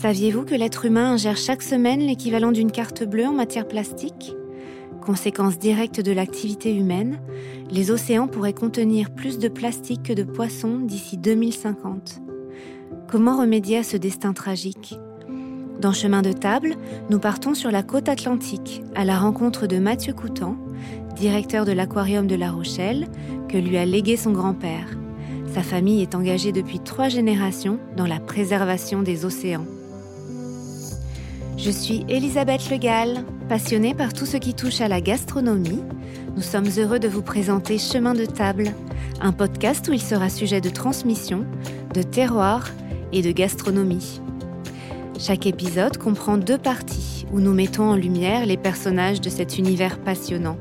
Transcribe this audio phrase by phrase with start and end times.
[0.00, 4.34] Saviez-vous que l'être humain ingère chaque semaine l'équivalent d'une carte bleue en matière plastique?
[5.00, 7.18] Conséquence directe de l'activité humaine,
[7.70, 12.20] les océans pourraient contenir plus de plastique que de poissons d'ici 2050.
[13.10, 14.98] Comment remédier à ce destin tragique?
[15.80, 16.74] Dans Chemin de table,
[17.08, 20.56] nous partons sur la côte atlantique à la rencontre de Mathieu Coutan,
[21.16, 23.06] directeur de l'aquarium de La Rochelle,
[23.48, 24.98] que lui a légué son grand-père.
[25.54, 29.64] Sa famille est engagée depuis trois générations dans la préservation des océans.
[31.56, 35.82] Je suis Elisabeth Legal, passionnée par tout ce qui touche à la gastronomie.
[36.36, 38.74] Nous sommes heureux de vous présenter Chemin de table,
[39.22, 41.46] un podcast où il sera sujet de transmission,
[41.94, 42.68] de terroir
[43.12, 44.20] et de gastronomie.
[45.18, 49.98] Chaque épisode comprend deux parties où nous mettons en lumière les personnages de cet univers
[49.98, 50.58] passionnant.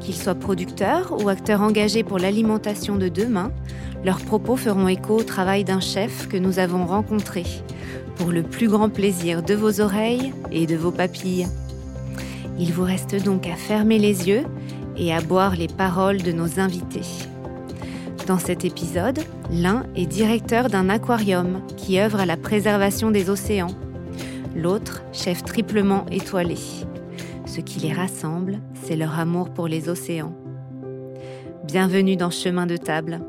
[0.00, 3.52] Qu'ils soient producteurs ou acteurs engagés pour l'alimentation de demain,
[4.04, 7.44] leurs propos feront écho au travail d'un chef que nous avons rencontré,
[8.16, 11.46] pour le plus grand plaisir de vos oreilles et de vos papilles.
[12.58, 14.44] Il vous reste donc à fermer les yeux
[14.96, 17.06] et à boire les paroles de nos invités.
[18.26, 19.18] Dans cet épisode,
[19.50, 23.74] l'un est directeur d'un aquarium qui œuvre à la préservation des océans.
[24.54, 26.56] L'autre, chef triplement étoilé.
[27.50, 30.32] Ce qui les rassemble, c'est leur amour pour les océans.
[31.64, 33.20] Bienvenue dans Chemin de table.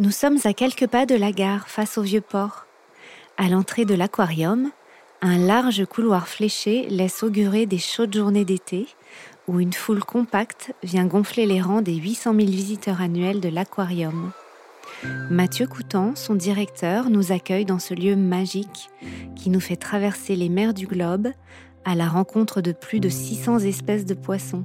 [0.00, 2.66] Nous sommes à quelques pas de la gare face au vieux port.
[3.36, 4.72] À l'entrée de l'aquarium,
[5.22, 8.88] un large couloir fléché laisse augurer des chaudes journées d'été
[9.46, 14.32] où une foule compacte vient gonfler les rangs des 800 000 visiteurs annuels de l'aquarium.
[15.30, 18.90] Mathieu Coutan, son directeur, nous accueille dans ce lieu magique
[19.34, 21.28] qui nous fait traverser les mers du globe
[21.84, 24.64] à la rencontre de plus de 600 espèces de poissons.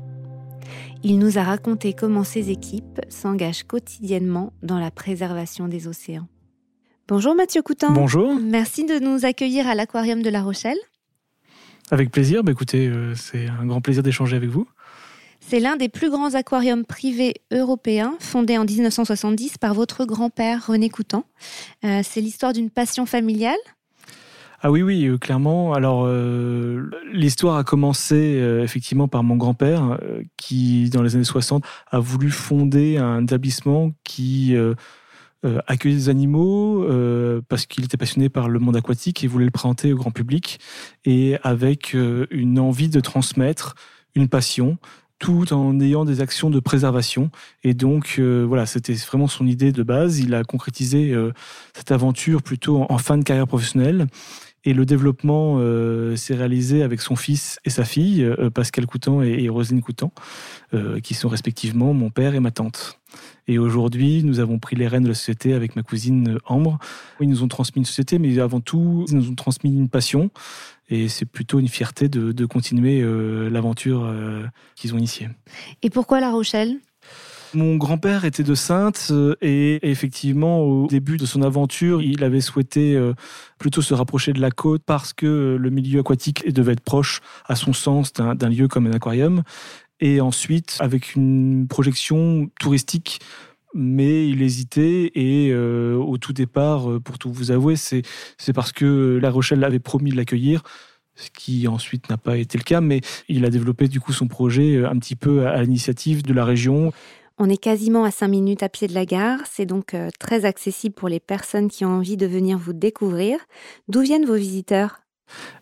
[1.03, 6.27] Il nous a raconté comment ses équipes s'engagent quotidiennement dans la préservation des océans.
[7.07, 7.91] Bonjour Mathieu Coutan.
[7.91, 8.35] Bonjour.
[8.39, 10.77] Merci de nous accueillir à l'aquarium de La Rochelle.
[11.89, 12.43] Avec plaisir.
[12.43, 14.65] Bah, écoutez, euh, c'est un grand plaisir d'échanger avec vous.
[15.51, 20.89] C'est l'un des plus grands aquariums privés européens, fondé en 1970 par votre grand-père René
[20.89, 21.25] Coutan.
[21.83, 23.57] Euh, c'est l'histoire d'une passion familiale?
[24.61, 25.73] Ah oui, oui, euh, clairement.
[25.73, 26.07] Alors,
[27.11, 28.15] l'histoire a commencé
[28.63, 29.99] effectivement par mon grand-père,
[30.37, 34.55] qui, dans les années 60, a voulu fonder un établissement qui
[35.43, 39.45] euh, accueillir des animaux euh, parce qu'il était passionné par le monde aquatique et voulait
[39.45, 40.59] le présenter au grand public
[41.03, 43.73] et avec euh, une envie de transmettre
[44.13, 44.77] une passion
[45.21, 47.29] tout en ayant des actions de préservation.
[47.63, 50.19] Et donc, voilà, c'était vraiment son idée de base.
[50.19, 51.15] Il a concrétisé
[51.73, 54.07] cette aventure plutôt en, fin de carrière professionnelle.
[54.63, 55.57] Et le développement
[56.15, 60.11] s'est réalisé avec son fils et sa fille, Pascal Coutan et, et Roselyne Coutan,
[61.01, 63.01] qui sont respectivement mon père et ma tante.
[63.47, 66.79] Et aujourd'hui, nous avons pris les rênes de la société avec ma cousine Ambre.
[67.19, 70.29] Ils nous ont transmis une société, mais avant tout, ils nous ont transmis une passion.
[70.89, 74.43] Et c'est plutôt une fierté de, continuer euh, l'aventure euh,
[74.75, 75.29] qu'ils ont initiée.
[75.81, 76.79] Et pourquoi La Rochelle?
[77.53, 82.41] Mon grand-père était de Sainte euh, et effectivement, au début de son aventure, il avait
[82.41, 82.99] souhaité
[83.57, 87.55] plutôt se rapprocher de la côte parce que le milieu aquatique devait être proche, à
[87.55, 89.43] son sens, d'un lieu comme un aquarium
[89.99, 93.19] et ensuite avec une projection touristique
[93.73, 98.03] mais il hésitait et euh, au tout départ, euh, pour tout vous avouer, c'est
[98.53, 100.63] parce que La Rochelle avait promis de l'accueillir,
[101.15, 104.27] ce qui ensuite n'a pas été le cas, mais il a développé du coup son
[104.27, 106.91] projet euh, un petit peu à, l'initiative de la région.
[107.43, 110.93] On est quasiment à 5 minutes à pied de la gare, c'est donc très accessible
[110.93, 113.39] pour les personnes qui ont envie de venir vous découvrir.
[113.87, 114.99] D'où viennent vos visiteurs?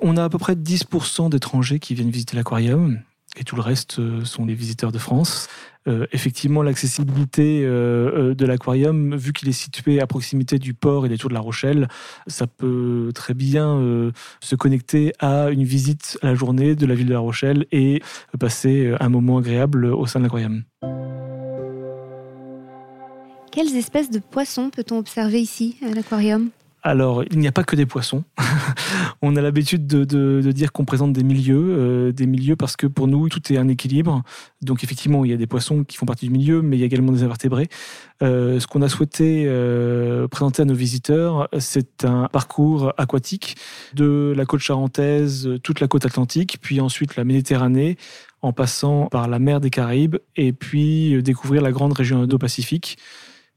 [0.01, 2.99] On a à peu près 10% d'étrangers qui viennent visiter l'aquarium
[3.37, 5.47] et tout le reste euh, sont les visiteurs de France.
[5.87, 11.09] Euh, effectivement, l'accessibilité euh, de l'aquarium, vu qu'il est situé à proximité du port et
[11.09, 11.87] des tours de la Rochelle,
[12.27, 17.07] ça peut très bien se connecter à une visite à la journée de la ville
[17.07, 18.01] de la Rochelle et
[18.37, 20.63] passer un moment agréable au sein de l'aquarium.
[23.51, 26.51] Quelles espèces de poissons peut-on observer ici à l'aquarium?
[26.81, 28.23] Alors, il n'y a pas que des poissons.
[29.21, 33.07] on a l'habitude de, dire qu'on présente des milieux, euh, des milieux parce que pour
[33.07, 34.23] nous, tout est un équilibre.
[34.61, 36.83] Donc, effectivement, il y a des poissons qui font partie du milieu, mais il y
[36.83, 37.67] a également des invertébrés.
[38.23, 43.57] Euh, ce qu'on a souhaité euh, présenter à nos visiteurs, c'est un parcours aquatique
[43.93, 47.97] de la côte charentaise, toute la côte atlantique, puis ensuite la Méditerranée,
[48.41, 52.97] en passant par la mer des Caraïbes, et puis découvrir la grande région Indo-Pacifique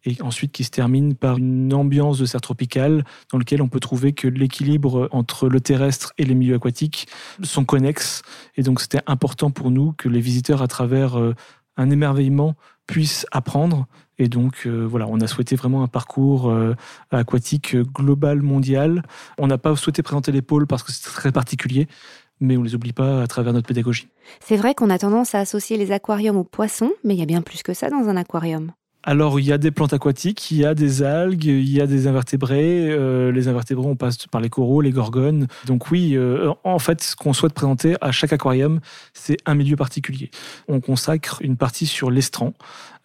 [0.04, 3.80] et ensuite qui se termine par une ambiance de serre tropicale dans lequel on peut
[3.80, 7.08] trouver que l'équilibre entre le terrestre et les milieux aquatiques
[7.42, 8.22] sont connexes.
[8.56, 11.34] Et donc c'était important pour nous que les visiteurs, à travers euh,
[11.76, 12.54] un émerveillement
[12.86, 13.86] puisse apprendre.
[14.18, 16.74] Et donc, euh, voilà, on a souhaité vraiment un parcours euh,
[17.10, 19.02] aquatique global, mondial.
[19.38, 21.88] On n'a pas souhaité présenter les pôles parce que c'est très particulier,
[22.40, 24.08] mais on ne les oublie pas à travers notre pédagogie.
[24.40, 27.26] C'est vrai qu'on a tendance à associer les aquariums aux poissons, mais il y a
[27.26, 28.72] bien plus que ça dans un aquarium.
[29.04, 31.88] Alors, il y a des plantes aquatiques, il y a des algues, il y a
[31.88, 32.88] des invertébrés.
[32.88, 35.48] Euh, les invertébrés, on passe par les coraux, les gorgones.
[35.66, 38.78] Donc oui, euh, en fait, ce qu'on souhaite présenter à chaque aquarium,
[39.12, 40.30] c'est un milieu particulier.
[40.68, 42.54] On consacre une partie sur l'estran.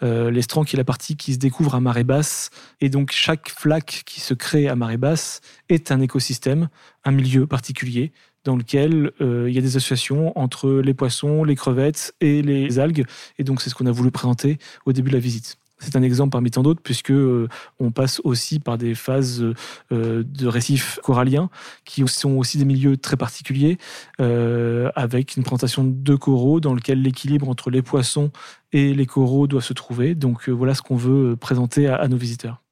[0.03, 2.51] Euh, l'estran qui est la partie qui se découvre à marée basse.
[2.79, 6.69] Et donc, chaque flaque qui se crée à marée basse est un écosystème,
[7.05, 8.11] un milieu particulier
[8.45, 13.05] dans lequel il y a des associations entre les poissons, les crevettes et les algues.
[13.39, 15.57] Et donc, c'est ce qu'on a voulu présenter au début de la visite.
[15.79, 17.47] C'est un exemple parmi tant d'autres puisque euh,
[17.79, 19.43] on passe aussi par des phases
[19.91, 21.49] euh, de récifs coralliens
[21.85, 23.77] qui sont aussi des milieux très particuliers
[24.19, 28.31] euh, avec une présentation de coraux dans lequel l'équilibre entre les poissons
[28.71, 30.15] et les coraux doit se trouver.
[30.15, 32.63] Donc voilà ce qu'on veut présenter à nos visiteurs.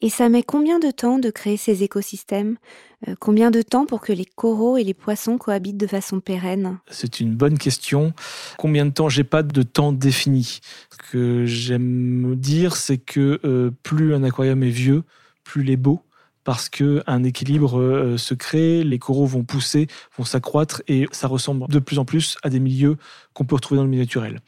[0.00, 2.56] Et ça met combien de temps de créer ces écosystèmes?
[3.08, 6.78] Euh, Combien de temps pour que les coraux et les poissons cohabitent de façon pérenne?
[6.90, 8.12] C'est une bonne question.
[8.58, 9.08] Combien de temps?
[9.08, 10.60] J'ai pas de temps défini.
[10.90, 15.04] Ce que j'aime dire, c'est que euh, plus un aquarium est vieux,
[15.44, 16.00] plus il est beau
[16.44, 21.66] parce qu'un équilibre euh, se crée, les coraux vont pousser, vont s'accroître et ça ressemble
[21.68, 22.96] de plus en plus à des milieux
[23.32, 24.40] qu'on peut retrouver dans le milieu naturel.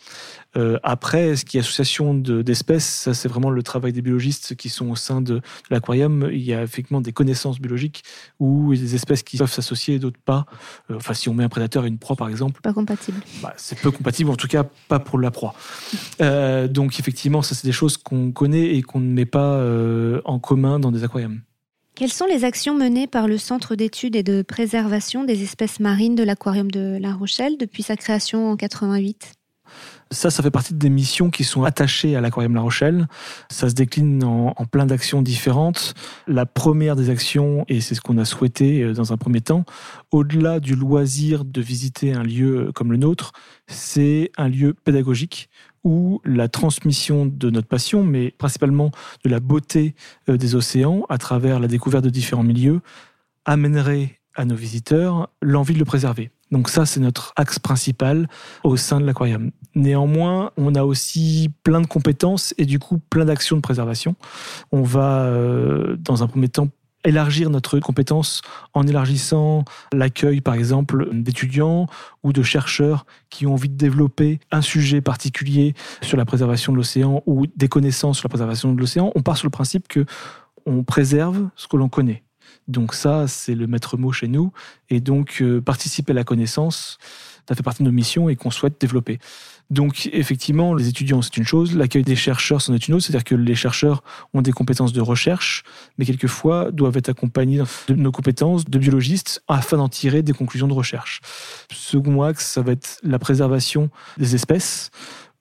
[0.57, 4.69] Euh, après, ce qui est association d'espèces, ça c'est vraiment le travail des biologistes qui
[4.69, 5.41] sont au sein de,
[5.71, 6.29] l'aquarium.
[6.31, 8.05] Il y a effectivement des connaissances biologiques
[8.39, 10.47] où il y a des espèces qui peuvent s'associer et d'autres pas.
[10.91, 12.61] Euh, enfin, si on met un prédateur et une proie par exemple.
[12.61, 13.21] Pas compatible.
[13.43, 15.55] Bah, c'est peu compatible, en tout cas pas pour la proie.
[16.21, 19.61] donc effectivement, ça c'est des choses qu'on connaît et qu'on ne met pas
[20.25, 21.41] en commun dans des aquariums.
[21.97, 26.15] Quelles sont les actions menées par le Centre d'études et de préservation des espèces marines
[26.15, 29.33] de l'Aquarium de La Rochelle depuis sa création en 88
[30.13, 33.09] ça, ça fait partie des missions qui sont attachées à l'Aquarium La Rochelle.
[33.51, 35.95] Ça se décline en, plein d'actions différentes.
[36.29, 39.65] La première des actions, et c'est ce qu'on a souhaité euh, dans un premier temps,
[40.13, 43.33] au-delà du loisir de visiter un lieu comme le nôtre,
[43.67, 45.51] c'est un lieu pédagogique
[45.87, 48.91] où la transmission de notre passion, mais principalement
[49.25, 49.95] de la beauté
[50.29, 52.81] euh, des océans à travers la découverte de différents milieux,
[53.45, 56.33] amènerait à nos visiteurs l'envie de le préserver.
[56.51, 58.29] Donc ça, c'est notre axe principal
[58.65, 59.53] au sein de l'aquarium.
[59.77, 64.17] Néanmoins, on a aussi plein de compétences et du coup plein d'actions de préservation.
[64.73, 66.69] On va, euh, dans un premier temps,
[67.07, 68.43] élargir notre compétence
[68.75, 71.87] en élargissant l'accueil, par exemple, d'étudiants
[72.23, 76.77] ou de chercheurs qui ont envie de développer un sujet particulier sur la préservation de
[76.77, 79.13] l'océan ou des connaissances sur la préservation de l'océan.
[79.15, 80.05] On part sur le principe que
[80.67, 82.26] on préserve ce que l'on connaît.
[82.69, 84.53] Donc ça, c'est le maître mot chez nous.
[84.91, 86.99] Et donc, euh, participer à la connaissance,
[87.49, 89.19] ça fait partie de nos missions et qu'on souhaite développer.
[89.69, 93.25] Donc effectivement, les étudiants, c'est une chose, l'accueil des chercheurs, c'en est une autre, c'est-à-dire
[93.25, 95.65] que les chercheurs ont des compétences de recherche,
[95.99, 100.69] mais quelquefois doivent être accompagnés de nos compétences de biologistes afin d'en tirer des conclusions
[100.69, 101.21] de recherche.
[101.73, 104.91] Second axe, ça va être la préservation des espèces,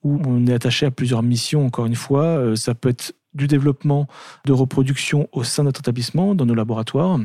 [0.02, 2.24] où on est attaché à plusieurs missions, encore une fois.
[2.24, 4.08] Euh, ça peut être du développement
[4.44, 7.18] de reproduction au sein de notre établissement, dans nos laboratoires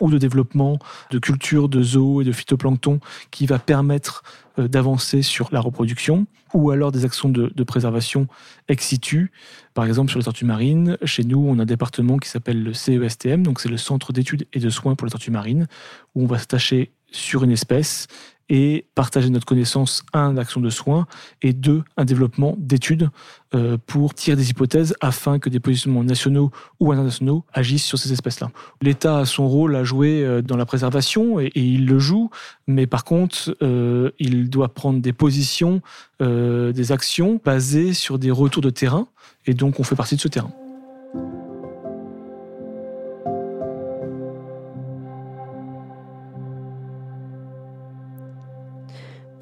[0.00, 0.78] ou de développement
[1.10, 3.00] de culture de zoos et de phytoplancton
[3.30, 4.22] qui va permettre
[4.58, 8.26] euh, d'avancer sur la reproduction, ou alors des actions de, préservation
[8.68, 9.32] ex situ.
[9.74, 12.72] Par exemple, sur les tortues marines, chez nous, on a un département qui s'appelle le
[12.72, 15.66] CESTM, donc c'est le Centre d'études et de soins pour les tortues marines,
[16.14, 18.08] où on va s'attacher sur une espèce
[18.48, 21.06] et partager notre connaissance, un, d'action de soins,
[21.42, 23.10] et deux, un développement d'études
[23.54, 28.12] euh, pour tirer des hypothèses afin que des positionnements nationaux ou internationaux agissent sur ces
[28.12, 28.50] espèces-là.
[28.82, 32.30] L'État a son rôle à jouer euh, dans la préservation et, il le joue,
[32.66, 35.80] mais par contre, euh, il doit prendre des positions,
[36.20, 39.06] des actions basées sur des retours de terrain,
[39.46, 40.50] et donc on fait partie de ce terrain.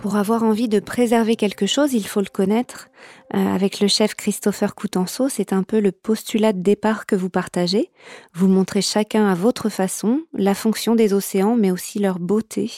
[0.05, 2.91] Pour avoir envie de préserver quelque chose, il faut le connaître.
[3.35, 7.31] Euh, avec le chef Christopher Coutenceau, c'est un peu le postulat de départ que vous
[7.31, 7.91] partagez.
[8.35, 12.71] Vous montrez chacun à votre façon la fonction des océans, mais aussi leur beauté,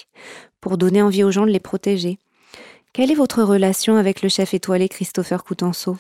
[0.61, 2.21] pour donner envie aux gens de les protéger.
[2.93, 5.97] Quelle est votre relation avec le chef étoilé Christopher Coutenceau?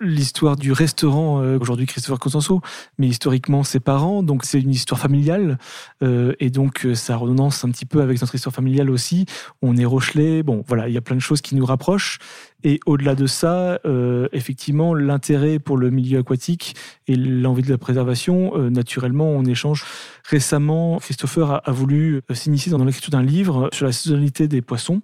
[0.00, 2.60] L'histoire du restaurant, euh, aujourd'hui Christopher Consenso,
[2.98, 5.58] mais historiquement ses parents, donc c'est une histoire familiale,
[6.02, 9.26] euh, et donc euh, ça redondance un petit peu avec notre histoire familiale aussi.
[9.62, 12.18] On est Rochelet, bon voilà, il y a plein de choses qui nous rapprochent,
[12.64, 16.74] Et au-delà de ça, euh, effectivement, l'intérêt pour le milieu aquatique
[17.06, 19.84] et l'envie de la préservation, euh, naturellement, on échange.
[20.24, 25.02] Récemment, Christopher a, voulu euh, s'initier dans l'écriture d'un livre sur la saisonnalité des poissons,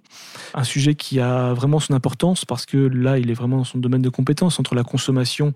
[0.53, 3.77] un sujet qui a vraiment son importance parce que là, il est vraiment dans son
[3.77, 5.53] domaine de compétence entre la consommation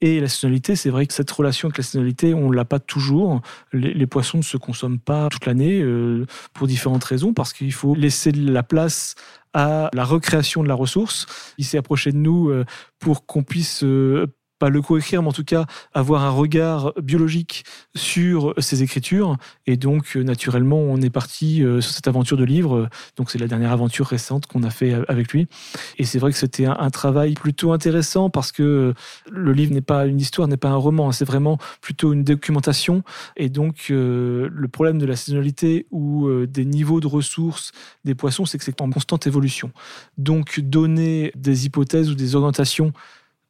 [0.00, 2.80] et la saisonnalité, c'est vrai que cette relation avec la saisonnalité, on ne l'a pas
[2.80, 3.40] toujours.
[3.72, 5.80] Les, poissons ne se consomment pas toute l'année
[6.54, 9.14] pour différentes raisons, parce qu'il faut laisser la place
[9.54, 11.26] à la recréation de la ressource.
[11.58, 12.64] Il s'est approché de nous euh,
[12.98, 13.84] pour qu'on puisse
[14.62, 17.64] euh, pas le coécrire, mais en tout cas avoir un regard biologique
[17.96, 19.36] sur ces écritures.
[19.66, 22.88] Et donc, euh, naturellement, on est parti sur cette aventure de livre.
[23.16, 25.48] Donc, c'est la dernière aventure récente qu'on a fait avec lui.
[25.98, 28.92] Et c'est vrai que c'était un, travail plutôt intéressant parce que
[29.30, 33.02] le livre n'est pas une histoire, n'est pas un roman, c'est vraiment plutôt une documentation.
[33.36, 37.72] Et donc, le problème de la saisonnalité ou des niveaux de ressources
[38.04, 39.72] des poissons, c'est que c'est en constante évolution.
[40.18, 42.92] Donc, donner des hypothèses ou des orientations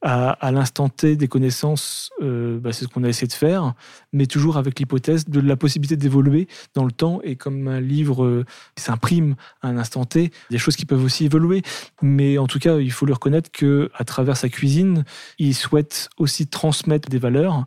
[0.03, 3.75] à, l'instant T des connaissances, euh, bah, c'est ce qu'on a essayé de faire,
[4.13, 7.21] mais toujours avec l'hypothèse de la possibilité d'évoluer dans le temps.
[7.23, 8.45] Et comme un livre euh,
[8.77, 11.63] s'imprime à un instant T, des choses qui peuvent aussi évoluer.
[12.03, 15.05] Mais en tout cas, il faut lui reconnaître que à travers sa cuisine,
[15.39, 17.65] il souhaite aussi transmettre des valeurs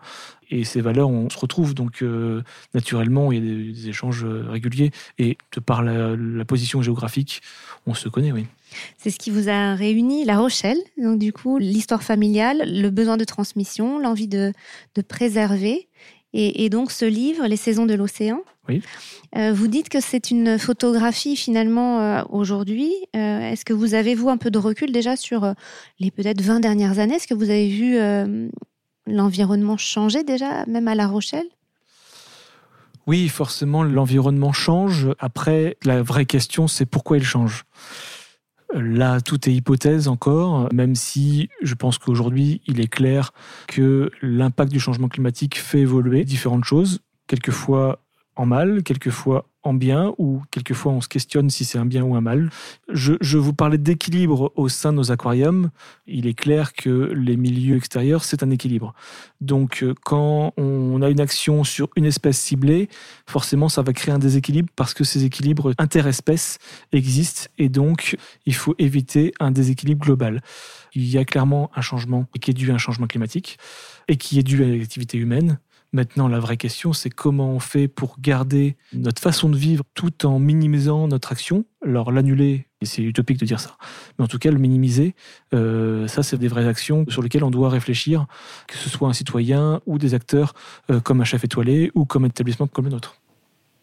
[0.49, 1.73] et ces valeurs, on se retrouve.
[1.73, 2.41] Donc, euh,
[2.73, 4.91] naturellement, il y a des, échanges euh, réguliers.
[5.17, 7.41] Et de par la, position géographique,
[7.87, 8.45] on se connaît, oui.
[8.97, 10.77] C'est ce qui vous a réuni, La Rochelle.
[11.01, 14.53] Donc, du coup, l'histoire familiale, le besoin de transmission, l'envie de,
[15.07, 15.87] préserver.
[16.33, 18.41] Et, donc, ce livre, Les saisons de l'océan.
[18.67, 18.81] Oui.
[19.37, 22.91] Euh, vous dites que c'est une photographie finalement aujourd'hui.
[23.13, 25.53] Est-ce que vous avez, vous, un peu de recul déjà sur
[25.99, 27.15] les peut-être 20 dernières années?
[27.15, 27.97] Est-ce que vous avez vu
[29.07, 31.47] l'environnement changeait déjà, même à La Rochelle?
[33.07, 35.09] Oui, forcément, l'environnement change.
[35.19, 37.65] Après, la vraie question, c'est pourquoi il change?
[38.74, 43.31] Là, tout est hypothèse encore, même si je pense qu'aujourd'hui, il est clair
[43.67, 48.04] que l'impact du changement climatique fait évoluer différentes choses, quelquefois
[48.36, 52.15] en mal, quelquefois en bien, ou quelquefois on se questionne si c'est un bien ou
[52.15, 52.51] un mal.
[52.88, 55.72] Je, vous parlais d'équilibre au sein de nos aquariums.
[56.06, 58.94] Il est clair que les milieux extérieurs, c'est un équilibre.
[59.42, 62.89] Donc euh, quand on a une action sur une espèce ciblée,
[63.27, 66.60] forcément ça va créer un déséquilibre parce que ces équilibres interespèces
[66.92, 70.42] existent et donc il faut éviter un déséquilibre global.
[70.94, 73.58] Il y a clairement un changement qui est dû à un changement climatique
[74.08, 75.60] et qui est dû à l'activité humaine.
[75.95, 80.25] Maintenant, la vraie question, c'est comment on fait pour garder notre façon de vivre tout
[80.25, 81.63] en minimisant notre action.
[81.85, 83.77] Alors l'annuler, c'est utopique de dire ça,
[84.19, 85.15] mais en tout cas le minimiser,
[85.53, 88.25] euh, ça c'est des vraies actions sur lesquelles on doit réfléchir,
[88.67, 90.53] que ce soit un citoyen ou des acteurs
[90.91, 93.15] euh, comme un chef étoilé ou comme un établissement comme le nôtre.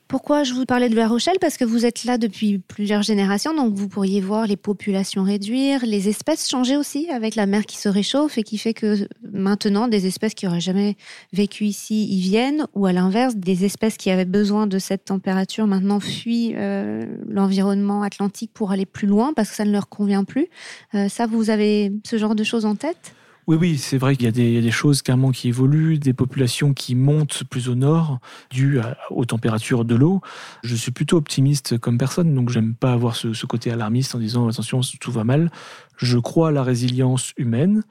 [0.09, 1.39] Pourquoi je vous parlais de La Rochelle?
[1.41, 5.87] Parce que vous êtes là depuis plusieurs générations, donc vous pourriez voir les populations réduire,
[5.87, 9.89] les espèces changer aussi avec la mer qui se réchauffe et qui fait que maintenant
[9.89, 10.97] des espèces qui n'auraient jamais
[11.33, 15.67] vécu ici y viennent, ou à l'inverse, des espèces qui avaient besoin de cette température
[15.67, 20.25] maintenant fuient euh, l'environnement atlantique pour aller plus loin parce que ça ne leur convient
[20.25, 20.49] plus.
[20.95, 23.15] Euh, ça, vous avez ce genre de choses en tête?
[23.49, 26.95] Oui, oui, c'est vrai qu'il y, a des choses carrément qui évoluent, des populations qui
[26.95, 28.21] montent plus au nord
[28.51, 28.81] dues
[29.11, 30.21] aux températures de l'eau.
[30.63, 34.47] Je suis plutôt optimiste comme personne, donc j'aime pas avoir ce, côté alarmiste en disant
[34.49, 35.51] attention, tout va mal.
[35.97, 37.83] Je crois à la résilience humaine.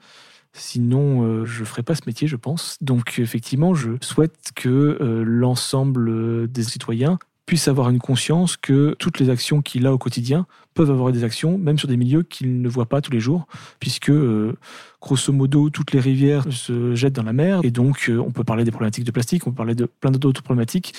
[0.54, 2.76] Sinon, euh, je ne ferais pas ce métier, je pense.
[2.80, 9.18] Donc, effectivement, je souhaite que euh, l'ensemble des citoyens puisse avoir une conscience que toutes
[9.18, 12.62] les actions qu'il a au quotidien peuvent avoir des actions, même sur des milieux qu'il
[12.62, 13.46] ne voit pas tous les jours,
[13.80, 14.56] puisque, euh,
[15.00, 18.44] grosso modo, toutes les rivières se jettent dans la mer, et donc euh, on peut
[18.44, 20.94] parler des problématiques de plastique, on peut parler de plein d'autres problématiques,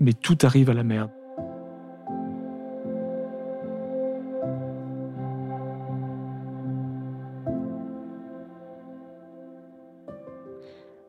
[0.00, 1.08] mais tout arrive à la mer.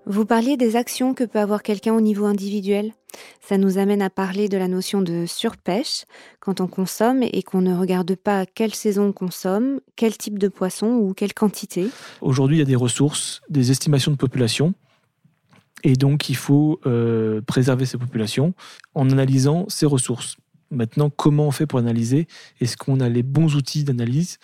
[0.06, 2.92] Vous parliez des actions que peut avoir quelqu'un au niveau individuel?
[3.42, 6.06] Ça nous amène à parler de la notion de surpêche,
[6.40, 10.48] quand on consomme et qu'on ne regarde pas quelle saison on consomme, quel type de
[10.48, 11.88] poisson ou quelle quantité.
[12.22, 14.74] Aujourd'hui, il y a des ressources, des estimations de population.
[15.84, 18.54] Et donc, il faut euh, préserver ces populations
[18.96, 20.38] en analysant ces ressources.
[20.72, 22.28] Maintenant, comment on fait pour analyser?
[22.60, 24.40] Est-ce qu'on a les bons outils d'analyse?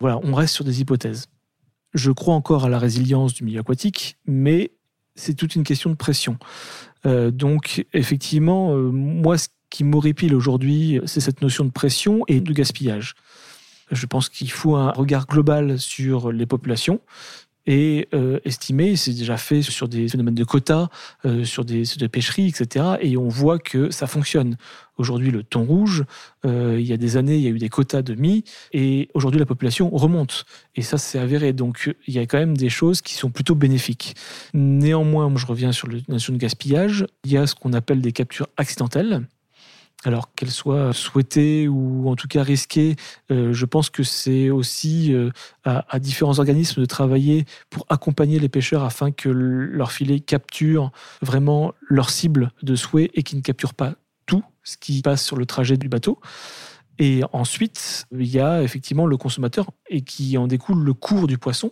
[0.00, 1.26] Voilà, on reste sur des hypothèses.
[1.94, 4.72] Je crois encore à la résilience du milieu aquatique, mais
[5.14, 6.38] c'est toute une question de pression.
[7.04, 12.40] Euh, donc, effectivement, euh, moi, ce qui m'horripile aujourd'hui, c'est cette notion de pression et
[12.40, 13.14] de gaspillage.
[13.90, 17.00] Je pense qu'il faut un regard global sur les populations
[17.66, 20.88] et euh, estimer, c'est déjà fait sur des phénomènes de quotas,
[21.24, 22.96] euh, sur, des, pêcheries, etc.
[23.00, 24.56] Et on voit que ça fonctionne.
[24.98, 26.04] Aujourd'hui, le thon rouge,
[26.46, 29.08] euh, il y a des années, il y a eu des quotas de mie, et
[29.14, 30.46] aujourd'hui, la population remonte.
[30.74, 31.52] Et ça, c'est avéré.
[31.52, 34.14] Donc, il y a quand même des choses qui sont plutôt bénéfiques.
[34.54, 37.06] Néanmoins, moi, je reviens sur la notion de gaspillage.
[37.24, 39.26] Il y a ce qu'on appelle des captures accidentelles
[40.04, 42.96] alors qu'elle soit souhaitée ou en tout cas risquée,
[43.30, 45.30] euh, je pense que c'est aussi euh,
[45.64, 51.72] à, différents organismes de travailler pour accompagner les pêcheurs afin que leur filet capture vraiment
[51.88, 53.94] leur cible de souhait et qu'ils ne capturent pas
[54.26, 56.20] tout ce qui passe sur le trajet du bateau.
[56.98, 61.36] Et ensuite, il y a effectivement le consommateur et qui en découle le cours du
[61.36, 61.70] poisson.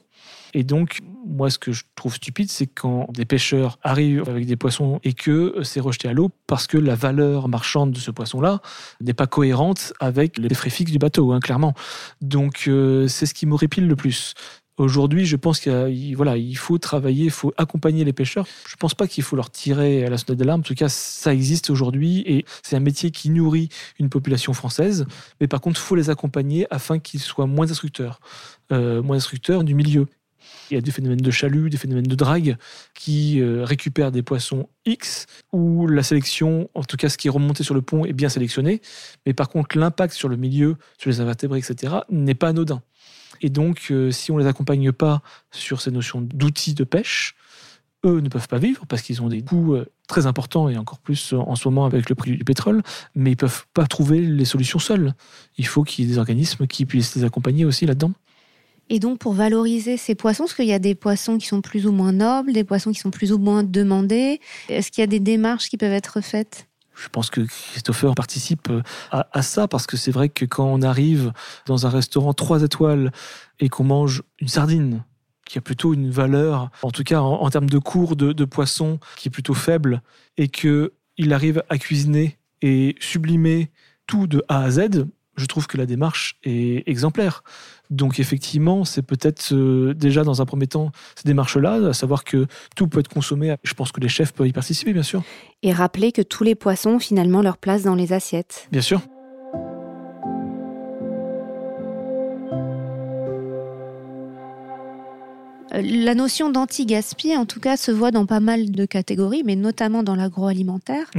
[0.54, 4.56] Et donc, moi, ce que je trouve stupide, c'est quand des pêcheurs arrivent avec des
[4.56, 8.62] poissons et que c'est rejeté à l'eau parce que la valeur marchande de ce poisson-là
[9.00, 11.74] n'est pas cohérente avec les frais fixes du bateau, hein, clairement.
[12.20, 14.34] Donc, euh, c'est ce qui m'horripile le plus.
[14.76, 18.44] Aujourd'hui, je pense qu'il faut travailler, il faut accompagner les pêcheurs.
[18.66, 20.60] Je ne pense pas qu'il faut leur tirer à la sonnette d'alarme.
[20.60, 23.68] En tout cas, ça existe aujourd'hui et c'est un métier qui nourrit
[24.00, 25.06] une population française.
[25.40, 28.20] Mais par contre, il faut les accompagner afin qu'ils soient moins instructeurs,
[28.72, 30.06] euh, moins instructeurs du milieu.
[30.70, 32.56] Il y a des phénomènes de chalut, des phénomènes de drague
[32.94, 37.30] qui euh, récupèrent des poissons X, où la sélection, en tout cas ce qui est
[37.30, 38.80] remonté sur le pont, est bien sélectionné.
[39.26, 42.82] Mais par contre, l'impact sur le milieu, sur les invertébrés, etc., n'est pas anodin.
[43.40, 47.34] Et donc, euh, si on ne les accompagne pas sur ces notions d'outils de pêche,
[48.04, 50.98] eux ne peuvent pas vivre parce qu'ils ont des coûts euh, très importants et encore
[50.98, 52.82] plus en ce moment avec le prix du pétrole,
[53.14, 55.14] mais ils peuvent pas trouver les solutions seuls.
[55.56, 58.12] Il faut qu'il y ait des organismes qui puissent les accompagner aussi là-dedans.
[58.90, 61.86] Et donc, pour valoriser ces poissons, est-ce qu'il y a des poissons qui sont plus
[61.86, 65.08] ou moins nobles, des poissons qui sont plus ou moins demandés Est-ce qu'il y a
[65.08, 66.68] des démarches qui peuvent être faites?
[66.94, 70.82] Je pense que Christopher participe euh, à, ça parce que c'est vrai que quand on
[70.82, 71.32] arrive
[71.66, 73.10] dans un restaurant 3 étoiles
[73.58, 75.02] et qu'on mange une sardine
[75.44, 78.98] qui a plutôt une valeur, en tout cas en, termes de cours de, de, poisson,
[79.16, 80.02] qui est plutôt faible,
[80.38, 80.90] et qu'il
[81.32, 83.70] arrive à cuisiner et sublimer
[84.06, 87.42] tout de A à Z, je trouve que la démarche est exemplaire.
[87.90, 92.46] Donc effectivement, c'est peut-être euh, déjà dans un premier temps ces démarches-là, à savoir que
[92.76, 93.56] tout peut être consommé.
[93.62, 95.22] Je pense que les chefs peuvent y participer, bien sûr.
[95.62, 98.68] Et rappeler que tous les poissons ont finalement leur place dans les assiettes.
[98.72, 99.00] Bien sûr.
[105.82, 110.02] La notion d'anti-gaspi, en tout cas, se voit dans pas mal de catégories, mais notamment
[110.02, 111.10] dans l'agroalimentaire,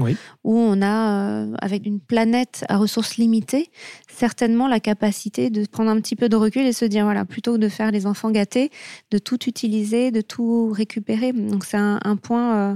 [0.44, 3.70] où on a, euh, avec une planète à ressources limitées,
[4.08, 7.54] certainement la capacité de prendre un petit peu de recul et se dire, voilà, plutôt
[7.54, 8.72] que de faire les enfants gâtés,
[9.12, 11.34] de tout utiliser, de tout récupérer.
[11.34, 12.76] Donc c'est un, point euh,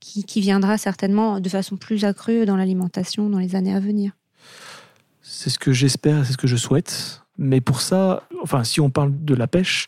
[0.00, 4.12] qui, qui viendra certainement de façon plus accrue dans l'alimentation dans les années à venir.
[5.20, 7.22] C'est ce que j'espère, c'est ce que je souhaite.
[7.38, 9.86] Mais pour ça, enfin, si on parle de la pêche,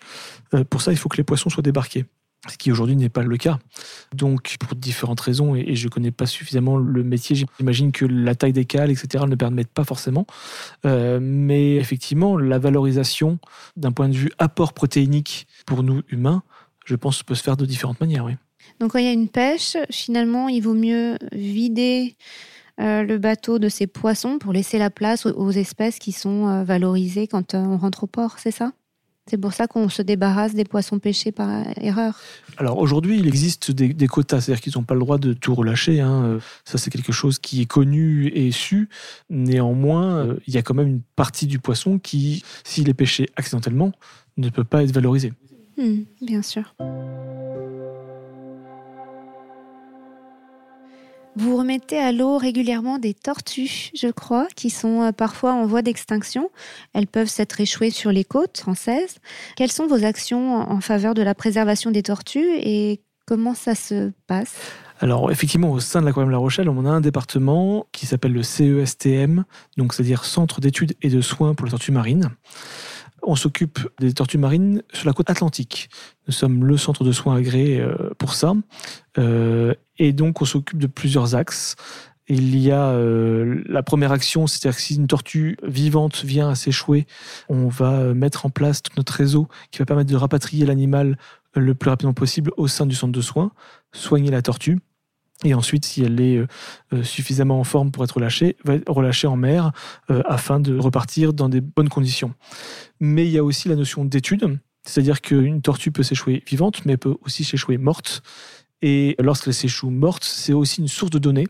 [0.55, 2.07] euh, pour ça, il faut que les poissons soient débarqués
[2.49, 3.59] ce qui aujourd'hui n'est pas le cas.
[4.15, 8.35] Donc, pour différentes raisons, et je ne connais pas suffisamment le métier, j'imagine que la
[8.35, 10.27] taille des cales, etc., ne permettent pas forcément.
[10.87, 13.39] Euh, mais effectivement, la valorisation
[13.77, 16.43] d'un point de vue apport protéinique pour nous humains,
[16.87, 18.25] je pense, peut se faire de différentes manières.
[18.25, 18.37] Oui.
[18.79, 22.17] Donc, quand il y a une pêche, finalement, il vaut mieux vider
[22.81, 26.65] euh, le bateau de ces poissons pour laisser la place aux, espèces qui sont euh,
[26.65, 28.73] valorisées quand euh, on rentre au port, c'est ça?
[29.27, 32.19] C'est pour ça qu'on se débarrasse des poissons pêchés par erreur.
[32.57, 36.01] Alors aujourd'hui, il existe des, quotas, c'est-à-dire qu'ils n'ont pas le droit de tout relâcher.
[36.01, 36.41] Hein.
[36.65, 38.89] Ça, c'est quelque chose qui est connu et su.
[39.29, 43.93] Néanmoins, il y a quand même une partie du poisson qui, s'il est pêché accidentellement,
[44.37, 45.33] ne peut pas être valorisé.
[45.77, 46.75] Hmm, bien sûr.
[51.37, 55.81] Vous remettez à l'eau régulièrement des tortues, je crois, qui sont euh, parfois en voie
[55.81, 56.51] d'extinction.
[56.93, 59.19] Elles peuvent s'être échouées sur les côtes françaises.
[59.57, 64.11] Quelles sont vos actions en faveur de la préservation des tortues et comment ça se
[64.27, 64.57] passe?
[64.99, 68.43] Alors effectivement, au sein de l'aquarium La Rochelle, on a un département qui s'appelle le
[68.43, 69.45] CESTM,
[69.79, 72.29] donc c'est-à-dire Centre d'études et de soins pour les tortues marines.
[73.23, 75.91] On s'occupe des tortues marines sur la côte atlantique.
[76.27, 78.55] Nous sommes le centre de soins agréé euh, pour ça.
[79.19, 81.77] Euh, et donc, on s'occupe de plusieurs axes.
[82.29, 86.55] Il y a euh, la première action, c'est-à-dire que si une tortue vivante vient à
[86.55, 87.07] s'échouer,
[87.49, 91.19] on va mettre en place tout notre réseau qui va permettre de rapatrier l'animal
[91.57, 93.51] le plus rapidement possible au sein du centre de soins,
[93.93, 94.79] soigner la tortue
[95.45, 96.47] et ensuite, si elle est euh,
[96.93, 99.73] euh, suffisamment en forme pour être relâchée, va être relâchée en mer
[100.11, 102.35] euh, afin de repartir dans des bonnes conditions.
[103.01, 106.93] Mais il y a aussi la notion d'étude, c'est-à-dire qu'une tortue peut s'échouer vivante, mais
[106.93, 108.23] elle peut aussi s'échouer morte.
[108.83, 111.47] Et lorsqu'elle s'échoue morte, c'est aussi une source de données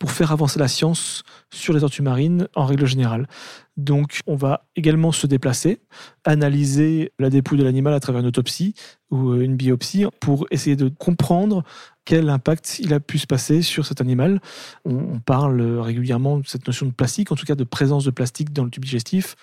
[0.00, 3.28] pour faire avancer la science sur les tortues marines en règle générale.
[3.76, 5.82] Donc, on va également se déplacer,
[6.24, 8.74] analyser la dépouille de l'animal à travers une autopsie
[9.10, 11.64] ou une biopsie pour essayer de comprendre
[12.06, 14.40] quel impact il a pu se passer sur cet animal.
[14.86, 18.54] On, parle régulièrement de cette notion de plastique, en tout cas de présence de plastique
[18.54, 19.36] dans le tube digestif.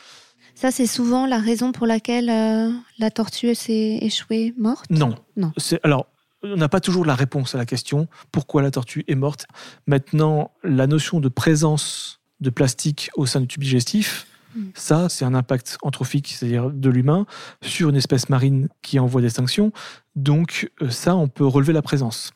[0.56, 4.89] Ça, c'est souvent la raison pour laquelle euh, la tortue s'est échouée morte?
[4.89, 5.13] Non.
[5.36, 5.54] non.
[5.84, 6.08] Alors,
[6.53, 9.47] on n'a pas toujours la réponse à la question pourquoi la tortue est morte.
[9.86, 14.65] Maintenant, la notion de présence de plastique au sein du tube digestif, hmm.
[14.75, 17.25] ça, c'est un impact anthropique, c'est-à-dire de l'humain,
[17.62, 19.71] sur une espèce marine qui est en voie d'extinction.
[20.15, 22.31] Donc, euh, ça, on peut relever la présence.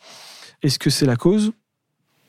[0.63, 1.51] Est-ce que c'est la cause?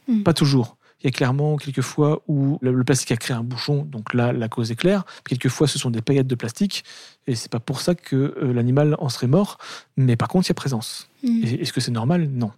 [0.08, 0.22] Hmm.
[0.22, 0.76] Pas toujours.
[1.02, 4.32] Il y a clairement quelques fois où le plastique a créé un bouchon, donc là,
[4.32, 5.04] la cause est claire.
[5.28, 6.84] Quelquefois, ce sont des paillettes de plastique,
[7.26, 9.58] et c'est pas pour ça que euh, l'animal en serait mort.
[9.96, 11.08] Mais par contre, il y a présence.
[11.22, 11.42] Hmm.
[11.44, 12.28] Est-ce que c'est normal?
[12.32, 12.52] Non.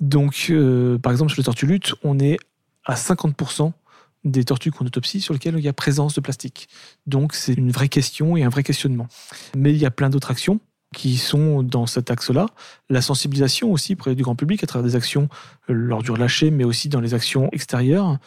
[0.00, 2.38] Donc, euh, par exemple, sur les tortues luttes, on est
[2.86, 3.72] à 50%
[4.24, 6.68] des tortues qu'on autopsie sur lesquelles il y a présence de plastique.
[7.06, 9.06] Donc c'est une vraie question et un vrai questionnement.
[9.54, 10.60] Mais il y a plein d'autres actions
[10.94, 12.46] qui sont dans cet axe-là.
[12.88, 15.28] La sensibilisation aussi près du grand public à travers des actions
[15.68, 18.18] euh, lors du relâché, mais aussi dans les actions extérieures.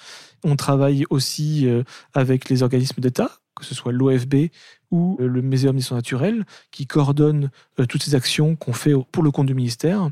[0.43, 4.49] On travaille aussi euh, avec les organismes d'État, que ce soit l'OFB
[4.91, 7.49] ou euh, le Muséum d'histoire naturelle, qui coordonnent
[7.89, 10.09] toutes ces actions qu'on fait pour le compte du ministère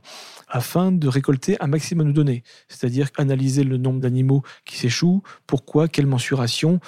[0.47, 5.87] afin de récolter un maximum de données, c'est-à-dire analyser le nombre d'animaux qui s'échouent, pourquoi,
[5.87, 6.79] quelle mensuration,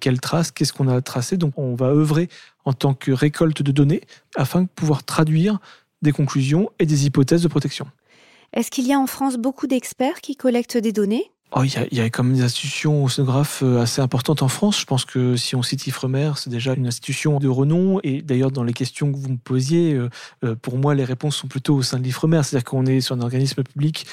[0.00, 1.36] quelle trace, qu'est-ce qu'on a tracé.
[1.36, 2.28] Donc on va œuvrer
[2.64, 4.02] en tant que récolte de données
[4.36, 5.58] afin de pouvoir traduire
[6.02, 7.86] des conclusions et des hypothèses de protection.
[8.52, 11.30] Est-ce qu'il y a en France beaucoup d'experts qui collectent des données?
[11.56, 14.80] Oh, il, y a, y a comme des institutions océanographes euh, assez importantes en France.
[14.80, 18.00] Je pense que si on cite Ifremer, c'est déjà une institution de renom.
[18.02, 20.08] Et d'ailleurs, dans les questions que vous me posiez, euh,
[20.44, 22.40] euh, pour moi, les réponses sont plutôt au sein de l'Ifremer.
[22.42, 24.04] C'est-à-dire qu'on est sur un organisme public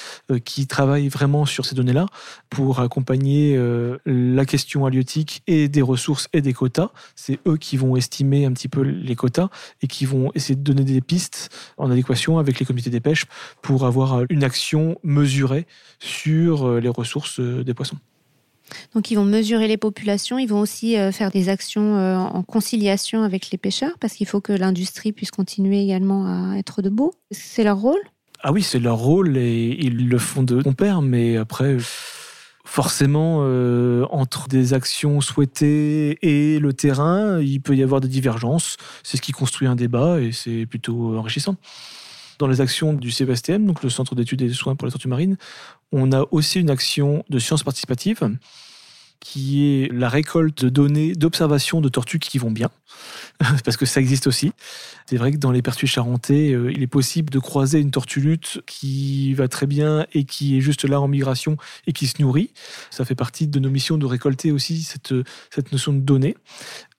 [0.46, 2.06] qui travaille vraiment sur ces données-là
[2.50, 3.60] pour accompagner
[4.06, 6.89] la question halieutique et des ressources et des quotas.
[7.15, 9.50] C'est eux qui vont estimer un petit peu les quotas
[9.82, 13.26] et qui vont essayer de donner des pistes en adéquation avec les comités des pêches
[13.62, 15.65] pour avoir une action mesurée
[16.00, 17.98] sur les ressources euh, des poissons.
[18.94, 22.42] Donc ils vont mesurer les populations, ils vont aussi euh, faire des actions euh, en
[22.44, 27.12] conciliation avec les pêcheurs, parce qu'il faut que l'industrie puisse continuer également à être debout.
[27.32, 28.00] C'est leur rôle?
[28.44, 31.78] Ah oui, c'est leur rôle et ils le font de père, mais après
[32.64, 33.40] forcément,
[34.10, 38.78] entre des actions souhaitées et le terrain, il peut y avoir des divergences.
[39.04, 41.58] C'est ce qui construit un débat et c'est plutôt enrichissant.
[42.42, 45.08] Dans les actions du CVSTM, donc le Centre d'études et de soins pour les tortues
[45.08, 45.38] marines,
[45.92, 48.32] on a aussi une action de sciences participatives
[49.20, 52.72] qui est la récolte de données d'observation de tortues qui vont bien,
[53.64, 54.54] parce que ça existe aussi.
[55.06, 58.22] C'est vrai que dans les pertuis charentais, euh, il est possible de croiser une tortue
[58.22, 62.20] lutte qui va très bien et qui est juste là en migration et qui se
[62.20, 62.50] nourrit.
[62.90, 65.14] Ça fait partie de nos missions de récolter aussi cette,
[65.52, 66.36] cette notion de données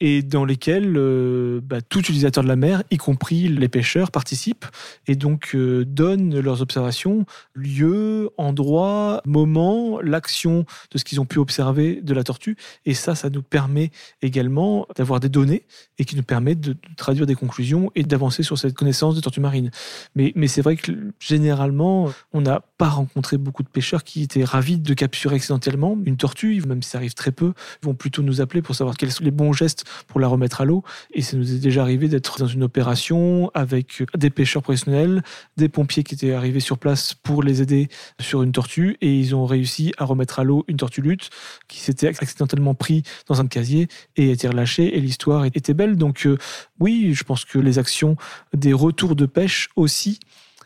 [0.05, 4.67] et dans lesquelles euh, bah, tout utilisateur de la mer, y compris les pêcheurs, participent
[5.07, 11.39] et donc euh, donnent leurs observations, lieu, endroit, moment, l'action de ce qu'ils ont pu
[11.39, 12.57] observer de la tortue.
[12.85, 15.67] Et ça, ça nous permet également d'avoir des données
[15.99, 19.39] et qui nous permettent de traduire des conclusions et d'avancer sur cette connaissance des tortues
[19.39, 19.71] marines.
[20.17, 24.43] Mais, mais c'est vrai que généralement, on n'a pas rencontré beaucoup de pêcheurs qui étaient
[24.43, 27.53] ravis de capturer accidentellement une tortue, même si ça arrive très peu,
[27.85, 30.61] ils vont plutôt nous appeler pour savoir quels sont les bons gestes pour la remettre
[30.61, 30.83] à l'eau.
[31.13, 35.23] Et ça nous est déjà arrivé d'être dans une opération avec des pêcheurs professionnels,
[35.57, 37.89] des pompiers qui étaient arrivés sur place pour les aider
[38.21, 41.31] sur une tortue et ils ont réussi à remettre à l'eau une tortue lutte
[41.69, 45.97] qui s'était accidentellement pris dans un casier et a été relâchée et l'histoire était belle.
[45.97, 46.39] Donc euh,
[46.81, 48.17] oui, je pense que les actions
[48.55, 50.21] des retours de pêche aussi,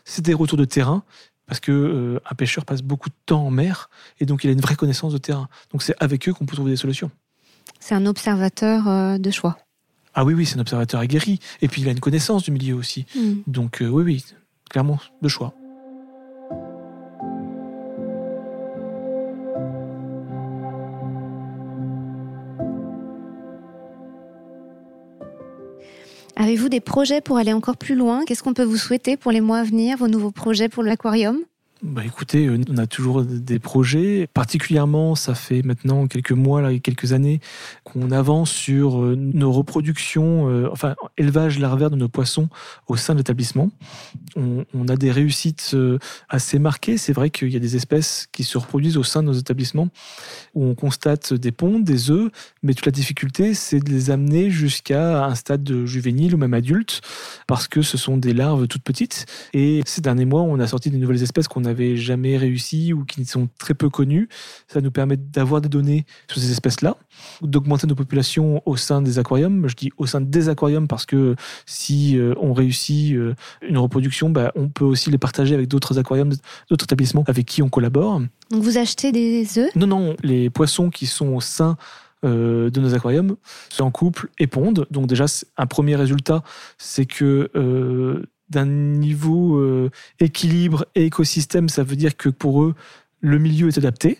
[0.05, 1.03] c'est des retours de terrain
[1.45, 4.53] parce que euh, un pêcheur passe beaucoup de temps en mer et donc il a
[4.53, 5.47] une vraie connaissance de terrain.
[5.71, 7.11] Donc c'est avec eux qu'on peut trouver des solutions.
[7.79, 9.57] C'est un observateur euh, de choix.
[10.13, 11.39] Ah oui, oui, c'est un observateur aguerri.
[11.61, 13.05] Et puis il a une connaissance du milieu aussi.
[13.15, 13.35] Hmm.
[13.45, 14.25] Donc euh, oui, oui,
[14.69, 15.53] clairement, de choix.
[26.35, 28.23] Avez-vous des projets pour aller encore plus loin?
[28.25, 31.39] Qu'est-ce qu'on peut vous souhaiter pour les mois à venir, vos nouveaux projets pour l'aquarium?
[31.83, 34.27] Bah écoutez, euh, on a toujours des projets.
[34.33, 37.39] Particulièrement, ça fait maintenant quelques mois, là, quelques années,
[37.83, 42.49] qu'on avance sur euh, nos reproductions, euh, enfin, élevage larvaire de nos poissons
[42.87, 43.69] au sein de l'établissement.
[44.35, 45.75] On, a des réussites
[46.29, 46.97] assez marquées.
[46.97, 49.89] C'est vrai qu'il y a des espèces qui se reproduisent au sein de nos établissements
[50.53, 52.31] où on constate des ponts, des œufs,
[52.63, 56.53] mais toute la difficulté, c'est de les amener jusqu'à un stade de juvénile ou même
[56.53, 57.01] adulte,
[57.47, 59.25] parce que ce sont des larves toutes petites.
[59.53, 63.05] Et ces derniers mois, on a sorti des nouvelles espèces qu'on n'avait jamais réussi ou
[63.05, 64.27] qui sont très peu connues.
[64.67, 66.97] Ça nous permet d'avoir des données sur ces espèces-là,
[67.41, 69.67] d'augmenter nos populations au sein des aquariums.
[69.67, 74.29] Je dis au sein des aquariums parce que si euh, on réussit euh, une reproduction,
[74.29, 76.33] bah, on peut aussi les partager avec d'autres aquariums,
[76.69, 78.21] d'autres établissements avec qui on collabore.
[78.51, 79.75] Donc vous achetez des œufs?
[79.75, 81.77] Non, non, les poissons qui sont au sein
[82.25, 83.35] euh, de nos aquariums
[83.69, 84.87] sont en couple et pondent.
[84.89, 85.25] Donc déjà,
[85.57, 86.41] un premier résultat,
[86.79, 92.75] c'est que euh, d'un niveau euh, équilibre et écosystème, ça veut dire que pour eux,
[93.21, 94.19] le milieu est adapté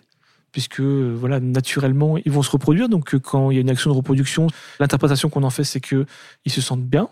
[0.52, 3.96] puisque voilà naturellement ils vont se reproduire donc quand il y a une action de
[3.96, 4.48] reproduction
[4.80, 6.06] l'interprétation qu'on en fait c'est que
[6.46, 7.10] ils se sentent bien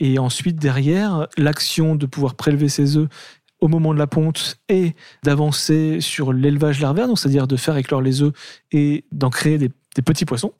[0.00, 3.08] et ensuite derrière l'action de pouvoir prélever ses œufs
[3.60, 8.02] au moment de la ponte et d'avancer sur l'élevage larvaire donc c'est-à-dire de faire éclore
[8.02, 8.32] les œufs
[8.72, 9.70] et d'en créer des
[10.02, 10.52] petits poissons.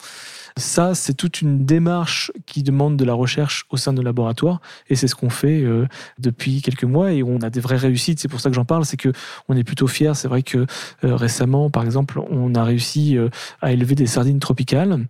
[0.56, 4.94] Ça, c'est toute une démarche qui demande de la recherche au sein de laboratoire, et
[4.94, 5.86] c'est ce qu'on fait euh,
[6.20, 8.20] depuis quelques mois, et on a des vraies réussites.
[8.20, 9.12] C'est pour ça que j'en parle, c'est que
[9.48, 10.14] on est plutôt fiers.
[10.14, 10.66] C'est vrai que
[11.02, 13.30] euh, récemment, par exemple, on a réussi euh,
[13.62, 15.08] à élever des sardines tropicales.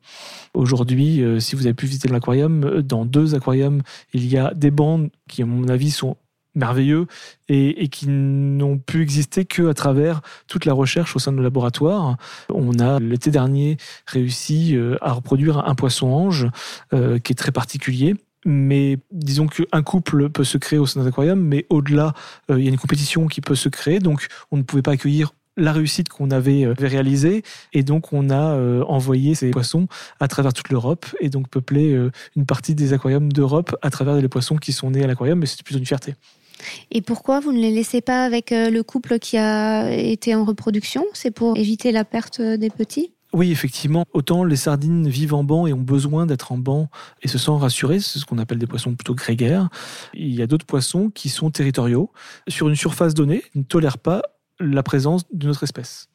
[0.54, 5.10] Aujourd'hui, si vous avez pu visiter l'aquarium, dans deux aquariums, il y a des bandes
[5.28, 6.16] qui, à mon avis, sont
[6.54, 7.06] merveilleux
[7.48, 12.16] et, qui n'ont pu exister qu'à travers toute la recherche au sein de nos laboratoires.
[12.52, 16.46] On a l'été dernier réussi euh, à reproduire un poisson ange
[16.92, 18.14] euh, qui est très particulier.
[18.46, 22.12] Mais disons qu'un couple peut se créer au sein d'un aquarium, mais au-delà,
[22.50, 24.00] euh, il y a une compétition qui peut se créer.
[24.00, 28.58] Donc, on ne pouvait pas accueillir la réussite qu'on avait réalisée et donc on a
[28.88, 29.86] envoyé ces poissons
[30.18, 31.96] à travers toute l'Europe et donc peuplé
[32.34, 35.46] une partie des aquariums d'Europe à travers les poissons qui sont nés à l'aquarium mais
[35.46, 36.16] c'est plutôt une fierté.
[36.90, 40.44] Et pourquoi vous ne les laissez pas avec euh, le couple qui a été en
[40.44, 41.04] reproduction?
[41.12, 43.12] C'est pour éviter la perte des petits?
[43.34, 44.04] Oui, effectivement.
[44.12, 46.88] Autant les sardines vivent en banc et ont besoin d'être en banc
[47.20, 49.70] et se sentent rassurés, c'est ce qu'on appelle des poissons plutôt grégaires.
[50.14, 52.12] Il y a d'autres poissons qui sont territoriaux.
[52.46, 54.22] Sur une surface donnée, ne tolèrent pas
[54.60, 56.08] la présence d'une autre espèce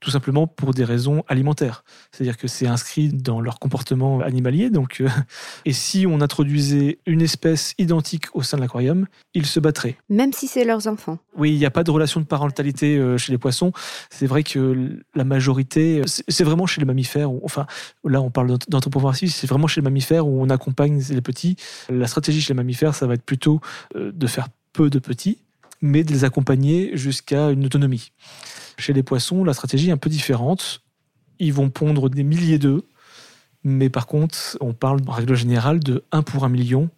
[0.00, 1.84] tout simplement pour des raisons alimentaires.
[2.10, 4.70] C'est-à-dire que c'est inscrit dans leur comportement animalier.
[4.70, 5.08] Donc, euh,
[5.66, 9.96] et si on introduisait une espèce identique au sein de l'aquarium, ils se battraient.
[10.08, 11.18] Même si c'est leurs enfants.
[11.36, 13.72] Oui, il n'y a pas de relation de parentalité euh, chez les poissons.
[14.08, 17.30] C'est vrai que la majorité, c'est vraiment chez les mammifères.
[17.44, 17.66] enfin,
[18.04, 21.56] là, on parle d'anthropomorphisme, c'est vraiment chez les mammifères où on accompagne les petits.
[21.90, 23.60] La stratégie chez les mammifères, ça va être plutôt
[23.96, 25.38] euh, de faire peu de petits,
[25.82, 28.12] mais de les accompagner jusqu'à une autonomie.
[28.78, 30.82] Chez les poissons, la stratégie est un peu différente.
[31.38, 32.82] Ils vont pondre des milliers d'œufs,
[33.64, 36.90] mais par contre, on parle en règle générale de 1 pour 1 million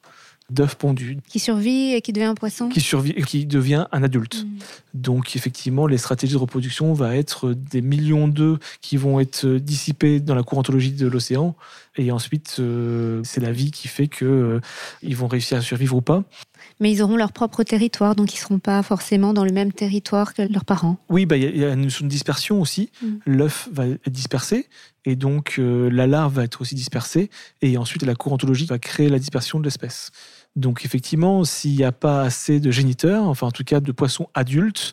[0.50, 1.18] d'œufs pondus.
[1.28, 2.68] Qui survit et qui devient un poisson?
[2.68, 4.44] Qui survit et qui devient un adulte.
[4.44, 4.58] Hmm.
[4.94, 10.20] Donc effectivement, les stratégies de reproduction vont être des millions d'œufs qui vont être dissipés
[10.20, 11.56] dans la courantologie de l'océan.
[11.96, 14.60] Et ensuite, euh, c'est la vie qui fait qu'ils euh,
[15.02, 16.24] vont réussir à survivre ou pas
[16.82, 19.72] mais ils auront leur propre territoire, donc ils ne seront pas forcément dans le même
[19.72, 20.98] territoire que leurs parents.
[21.08, 22.90] Oui, bah, il y, a une notion de dispersion aussi.
[23.00, 23.06] Mm.
[23.24, 24.68] L'œuf va être dispersé,
[25.04, 27.30] et donc euh, la larve va être aussi dispersée,
[27.62, 30.10] et ensuite la cour ontologique va créer la dispersion de l'espèce.
[30.56, 34.26] Donc effectivement, s'il n'y a pas assez de géniteurs, enfin en tout cas de poissons
[34.34, 34.92] adultes,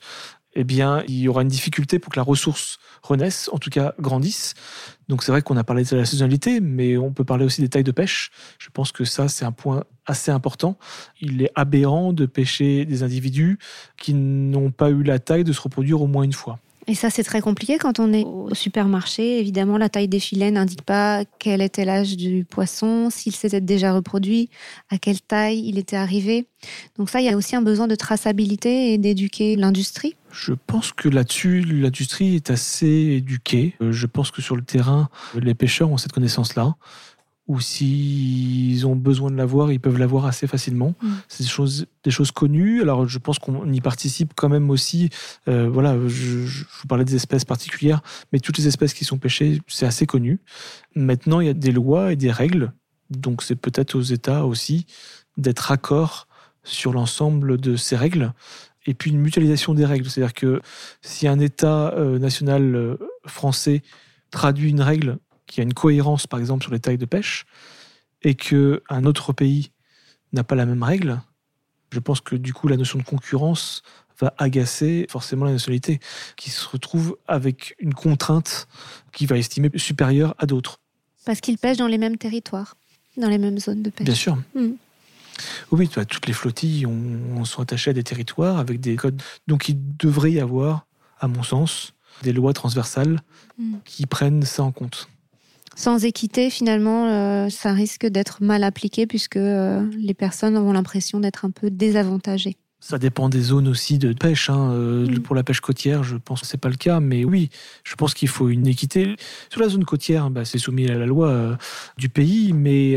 [0.60, 3.94] eh bien, il y aura une difficulté pour que la ressource renaisse, en tout cas
[3.98, 4.56] grandisse.
[5.08, 7.70] Donc c'est vrai qu'on a parlé de la saisonnalité, mais on peut parler aussi des
[7.70, 8.30] tailles de pêche.
[8.58, 10.78] Je pense que ça, c'est un point assez important.
[11.22, 13.58] Il est aberrant de pêcher des individus
[13.96, 16.60] qui n'ont pas eu la taille de se reproduire au moins une fois.
[16.88, 19.40] Et ça, c'est très compliqué quand on est au supermarché.
[19.40, 23.94] Évidemment, la taille des filets n'indique pas quel était l'âge du poisson, s'il s'était déjà
[23.94, 24.50] reproduit,
[24.90, 26.48] à quelle taille il était arrivé.
[26.98, 30.16] Donc ça, il y a aussi un besoin de traçabilité et d'éduquer l'industrie.
[30.32, 33.76] Je pense que là-dessus, l'industrie est assez éduquée.
[33.82, 36.76] Euh, je pense que sur le terrain, les pêcheurs ont cette connaissance-là
[37.50, 40.94] ou s'ils ont besoin de l'avoir, ils peuvent l'avoir assez facilement.
[41.02, 41.08] Mm.
[41.28, 42.84] C'est des choses, des choses connues.
[42.84, 45.10] Alors, je pense qu'on y participe quand même aussi.
[45.48, 49.18] Euh, voilà, je, je, vous parlais des espèces particulières, mais toutes les espèces qui sont
[49.18, 50.40] pêchées, c'est assez connu.
[50.96, 52.72] Maintenant, il y a des lois et des règles.
[53.10, 54.86] Donc, c'est peut-être aux États aussi
[55.36, 56.28] d'être accord
[56.64, 58.32] sur l'ensemble de ces règles.
[58.86, 60.08] Et puis, une mutualisation des règles.
[60.08, 60.62] C'est-à-dire que
[61.02, 63.82] si un État euh, national euh, français
[64.30, 65.18] traduit une règle
[65.50, 67.46] qu'il y a une cohérence, par exemple, sur les tailles de pêche,
[68.22, 69.72] et qu'un autre pays
[70.32, 71.22] n'a pas la même règle,
[71.92, 73.82] je pense que du coup, la notion de concurrence
[74.20, 76.00] va agacer forcément la nationalité,
[76.36, 78.68] qui se retrouve avec une contrainte
[79.12, 80.80] qui va estimer supérieure à d'autres.
[81.26, 82.76] Parce qu'ils pêchent dans les mêmes territoires,
[83.18, 84.06] dans les mêmes zones de pêche.
[84.06, 84.38] Bien sûr.
[84.54, 84.74] Hmm.
[85.72, 89.22] Oui, toutes les flottilles ont, sont attachées à des territoires avec des codes.
[89.48, 90.86] Donc il devrait y avoir,
[91.20, 93.22] à mon sens, des lois transversales
[93.58, 93.78] hmm.
[93.86, 95.08] qui prennent ça en compte
[95.80, 101.22] sans équité, finalement, euh, ça risque d'être mal appliqué puisque euh, les personnes ont l'impression
[101.22, 102.58] d'être un peu désavantagées.
[102.82, 104.50] Ça dépend des zones aussi de pêche.
[104.50, 104.72] Hein.
[104.74, 105.20] Euh, Mm.
[105.20, 107.50] Pour la pêche côtière, je pense que c'est pas le cas, mais oui,
[107.86, 109.16] je pense qu'il faut une équité.
[109.50, 111.58] Sur la zone côtière, bah, c'est soumis à la loi
[111.98, 112.96] du pays, mais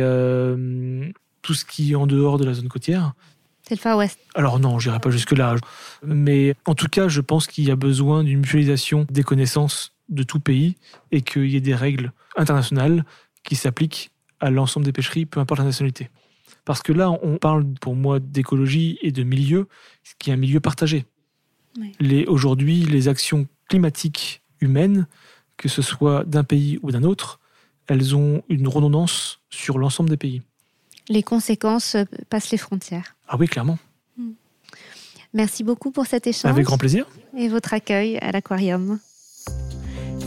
[1.40, 3.12] tout ce qui est en dehors de la zone côtière.
[3.68, 4.18] C'est le Far West.
[4.34, 5.54] Alors non, j'irai pas jusque là,
[6.04, 10.22] mais en tout cas, je pense qu'il y a besoin d'une mutualisation des connaissances de
[10.22, 10.76] tout pays
[11.10, 13.04] et qu'il y ait des règles internationales
[13.44, 14.10] qui s'appliquent
[14.40, 16.10] à l'ensemble des pêcheries, peu importe la nationalité.
[16.64, 19.68] Parce que là, on parle pour moi d'écologie et de milieu,
[20.04, 21.06] ce qui est un milieu partagé.
[21.78, 22.24] Oui.
[22.26, 25.06] Aujourd'hui, les actions climatiques humaines,
[25.56, 27.40] que ce soit d'un pays ou d'un autre,
[27.88, 30.42] elles ont une redondance sur l'ensemble des pays.
[31.08, 33.16] Les conséquences euh, passent les frontières.
[33.26, 33.78] Ah oui, clairement.
[35.34, 37.06] Merci beaucoup pour cet échange Avec grand plaisir.
[37.36, 38.98] et votre accueil à l'aquarium.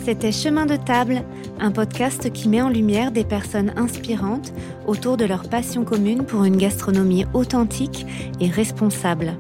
[0.06, 1.24] C'était Chemin de table,
[1.60, 4.54] un podcast qui met en lumière des personnes inspirantes
[4.86, 8.06] autour de leur passion commune pour une gastronomie authentique
[8.40, 9.34] et responsable.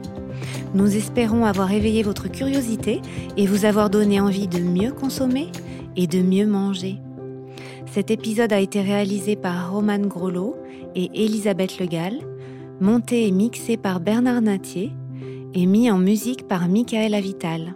[0.73, 2.99] Nous espérons avoir éveillé votre curiosité
[3.37, 5.51] et vous avoir donné envie de mieux consommer
[5.95, 6.95] et de mieux manger.
[7.91, 10.55] Cet épisode a été réalisé par Roman Grolot
[10.95, 12.15] et Elisabeth Legal,
[12.81, 14.91] monté et mixé par Bernard Natier
[15.53, 17.75] et mis en musique par Michael Avital.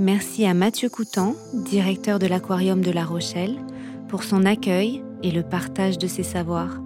[0.00, 3.58] Merci à Mathieu Coutan, directeur de l'Aquarium de La Rochelle,
[4.08, 6.80] pour son accueil et le partage de ses savoirs.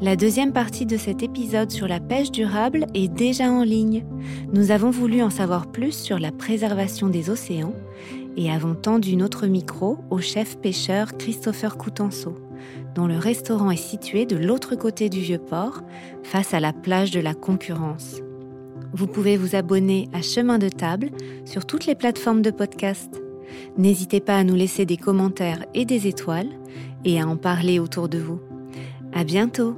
[0.00, 4.04] La deuxième partie de cet épisode sur la pêche durable est déjà en ligne.
[4.52, 7.74] Nous avons voulu en savoir plus sur la préservation des océans
[8.36, 12.36] et avons tendu notre micro au chef pêcheur Christopher Coutenceau,
[12.94, 15.80] dont le restaurant est situé de l'autre côté du vieux port,
[16.22, 18.20] face à la plage de la concurrence.
[18.94, 21.10] Vous pouvez vous abonner à Chemin de table
[21.44, 23.20] sur toutes les plateformes de podcast.
[23.76, 26.50] N'hésitez pas à nous laisser des commentaires et des étoiles
[27.04, 28.40] et à en parler autour de vous.
[29.12, 29.76] À bientôt!